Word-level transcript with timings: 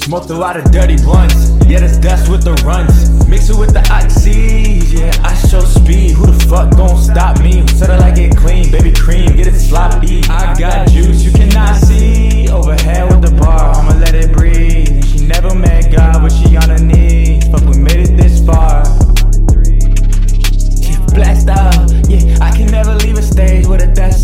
Smoked 0.04 0.30
a 0.30 0.34
lot 0.34 0.58
of 0.58 0.72
dirty 0.72 0.98
blunts, 0.98 1.52
yeah, 1.68 1.80
that's 1.80 1.98
dust 1.98 2.30
with 2.30 2.44
the 2.44 2.54
runs. 2.66 3.28
Mix 3.30 3.50
it 3.50 3.58
with 3.58 3.74
the 3.74 3.81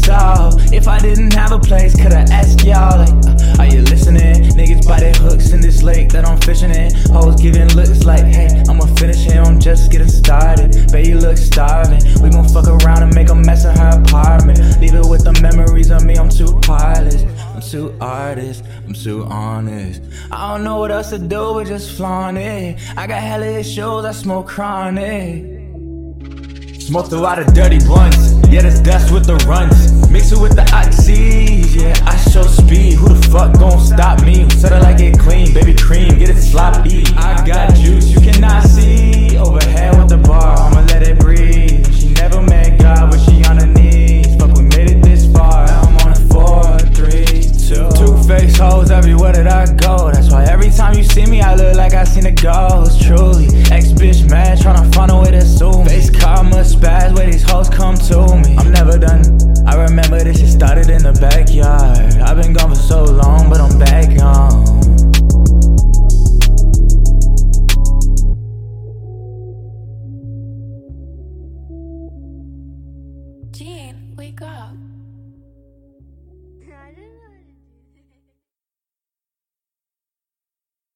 all. 0.10 0.56
If 0.74 0.88
I 0.88 1.00
didn't 1.00 1.34
have 1.34 1.52
a 1.52 1.60
place, 1.60 1.96
could 1.96 2.14
I 2.14 2.22
ask 2.32 2.64
y'all, 2.64 3.00
like, 3.00 3.10
uh, 3.10 3.62
are 3.62 3.66
you 3.66 3.82
listening? 3.82 4.52
Niggas 4.54 4.88
bite 4.88 5.00
their 5.00 5.14
hooks 5.14 5.52
in 5.52 5.62
this 5.62 5.84
lake 5.84 6.10
that 6.10 6.26
I'm 6.26 6.40
fishing 6.42 6.72
in. 6.72 6.94
Hoes 7.12 7.42
giving 7.42 7.70
looks 7.76 8.04
like, 8.06 8.26
hey, 8.26 8.64
I'ma 8.70 8.86
finish 8.96 9.18
him, 9.18 9.44
I'm 9.46 9.60
just 9.60 9.92
getting 9.92 10.10
started. 10.10 10.92
Baby, 10.92 11.10
you 11.10 11.20
look 11.20 11.38
starving. 11.38 12.02
We 12.22 12.30
gon' 12.30 12.48
fuck 12.50 12.68
around 12.68 13.04
and 13.04 13.14
make 13.16 13.30
a 13.30 13.36
mess 13.36 13.66
of 13.66 13.78
her 13.78 14.02
apartment. 14.02 14.60
Leave 14.80 14.94
it 14.94 15.06
with 15.06 15.24
the 15.24 15.34
memories 15.42 15.90
of 15.90 16.04
me, 16.04 16.16
I'm 16.16 16.30
too 16.30 16.60
heartless. 16.66 17.24
I'm 17.56 17.62
too 17.62 17.96
artist, 18.00 18.64
I'm 18.86 18.94
too 18.94 19.24
honest. 19.26 20.02
I 20.32 20.54
don't 20.54 20.64
know 20.64 20.80
what 20.80 20.92
else 20.92 21.10
to 21.10 21.18
do 21.18 21.54
but 21.54 21.68
just 21.68 21.98
flaunt 21.98 22.38
it. 22.38 22.78
I 22.96 23.08
got 23.08 23.22
hella 23.22 23.48
issues, 23.48 24.06
I 24.06 24.12
smoke 24.12 24.48
chronic. 24.48 25.57
Smoked 26.88 27.12
a 27.12 27.20
lot 27.20 27.38
of 27.38 27.54
dirty 27.54 27.80
blunts, 27.80 28.32
yeah, 28.48 28.62
that's 28.62 28.80
dust 28.80 29.12
with 29.12 29.26
the 29.26 29.36
runs. 29.46 30.10
Mix 30.10 30.32
it 30.32 30.40
with 30.40 30.56
the 30.56 30.62
oxys, 30.72 31.76
yeah, 31.76 31.94
IShowSpeed. 32.08 32.94
Who 32.94 33.10
the 33.10 33.28
fuck 33.28 33.60
gon' 33.60 33.78
stop 33.82 34.24
me? 34.24 34.50
Said 34.52 34.72
I 34.72 34.80
like 34.80 35.02
it 35.02 35.20
clean, 35.20 35.54
baby 35.54 35.76
cream, 35.76 36.18
get 36.18 36.30
it 36.30 36.42
sloppy. 36.42 37.04
I 37.18 37.46
got 37.46 37.76
juice, 37.76 38.10
you 38.10 38.22
cannot 38.22 38.64
see. 38.64 39.38
Overhead 39.38 39.98
with 40.00 40.08
the 40.08 40.18
bar, 40.18 40.58
I'ma 40.58 40.80
let 40.88 41.04
it 41.04 41.20
breathe. 41.20 41.94
She 41.94 42.14
never 42.14 42.42
met 42.42 42.80
God, 42.80 43.12
but 43.12 43.20
she 43.20 43.44
on 43.44 43.58
her 43.58 43.68
knees. 43.68 44.38
Fuck, 44.38 44.56
we 44.56 44.64
made 44.64 44.90
it 44.90 45.04
this 45.04 45.30
far. 45.30 45.68
I'm 45.68 45.98
on 46.08 46.14
a 46.14 46.20
four, 46.32 46.80
three, 46.96 47.52
two. 47.68 47.92
Two 48.00 48.16
face 48.24 48.58
hoes 48.58 48.92
everywhere 48.92 49.34
that 49.34 49.48
I 49.48 49.66
go. 49.76 50.10
That's 50.10 50.32
why 50.32 50.46
every 50.46 50.70
time 50.70 50.96
you 50.96 51.04
see 51.04 51.26
me, 51.26 51.42
I 51.42 51.54
look 51.54 51.76
like 51.76 51.94
I 51.94 52.06
seen 52.06 52.28
a 52.28 52.32
ghost. 52.32 53.02
Truly, 53.02 53.48
wake 74.18 74.42
up. 74.42 74.87